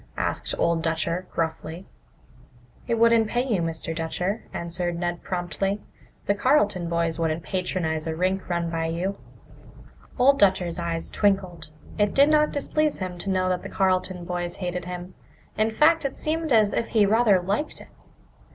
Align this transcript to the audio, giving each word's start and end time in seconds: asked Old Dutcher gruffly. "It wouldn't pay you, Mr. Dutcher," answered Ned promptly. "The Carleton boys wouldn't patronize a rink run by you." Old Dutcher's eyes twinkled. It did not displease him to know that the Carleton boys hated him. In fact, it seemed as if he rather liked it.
asked 0.17 0.55
Old 0.57 0.81
Dutcher 0.81 1.27
gruffly. 1.29 1.85
"It 2.87 2.95
wouldn't 2.95 3.27
pay 3.27 3.45
you, 3.45 3.61
Mr. 3.61 3.95
Dutcher," 3.95 4.45
answered 4.51 4.95
Ned 4.97 5.21
promptly. 5.21 5.79
"The 6.25 6.33
Carleton 6.33 6.89
boys 6.89 7.19
wouldn't 7.19 7.43
patronize 7.43 8.07
a 8.07 8.15
rink 8.15 8.49
run 8.49 8.71
by 8.71 8.87
you." 8.87 9.19
Old 10.17 10.39
Dutcher's 10.39 10.79
eyes 10.79 11.11
twinkled. 11.11 11.69
It 11.99 12.15
did 12.15 12.29
not 12.29 12.51
displease 12.51 12.97
him 12.97 13.19
to 13.19 13.29
know 13.29 13.47
that 13.49 13.61
the 13.61 13.69
Carleton 13.69 14.25
boys 14.25 14.55
hated 14.55 14.85
him. 14.85 15.13
In 15.55 15.69
fact, 15.69 16.03
it 16.03 16.17
seemed 16.17 16.51
as 16.51 16.73
if 16.73 16.87
he 16.87 17.05
rather 17.05 17.39
liked 17.39 17.79
it. 17.79 17.89